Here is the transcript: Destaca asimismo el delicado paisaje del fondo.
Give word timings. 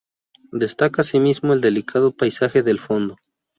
Destaca 0.51 1.01
asimismo 1.03 1.53
el 1.53 1.61
delicado 1.61 2.09
paisaje 2.09 2.63
del 2.63 2.79
fondo. 2.79 3.17